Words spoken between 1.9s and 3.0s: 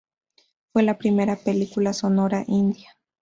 sonora india.